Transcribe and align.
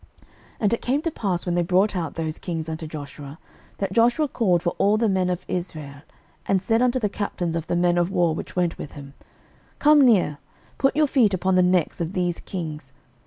06:010:024 0.21 0.29
And 0.61 0.73
it 0.73 0.81
came 0.81 1.01
to 1.03 1.11
pass, 1.11 1.45
when 1.45 1.53
they 1.53 1.61
brought 1.61 1.95
out 1.95 2.15
those 2.15 2.39
kings 2.39 2.67
unto 2.67 2.87
Joshua, 2.87 3.37
that 3.77 3.91
Joshua 3.93 4.27
called 4.27 4.63
for 4.63 4.71
all 4.79 4.97
the 4.97 5.07
men 5.07 5.29
of 5.29 5.45
Israel, 5.47 6.01
and 6.47 6.59
said 6.59 6.81
unto 6.81 6.97
the 6.97 7.07
captains 7.07 7.55
of 7.55 7.67
the 7.67 7.75
men 7.75 7.99
of 7.99 8.09
war 8.09 8.33
which 8.33 8.55
went 8.55 8.79
with 8.79 8.93
him, 8.93 9.13
Come 9.77 10.01
near, 10.01 10.39
put 10.79 10.95
your 10.95 11.05
feet 11.05 11.35
upon 11.35 11.53
the 11.53 11.61
necks 11.61 12.01
of 12.01 12.13
these 12.13 12.39
kings. 12.39 12.93